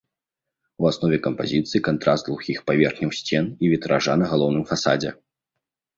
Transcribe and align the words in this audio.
У 0.83 0.87
аснове 0.91 1.17
кампазіцыі 1.27 1.83
кантраст 1.89 2.23
глухіх 2.31 2.63
паверхняў 2.69 3.15
сцен 3.19 3.45
і 3.67 3.73
вітража 3.75 4.13
на 4.23 4.31
галоўным 4.33 4.63
фасадзе. 4.71 5.09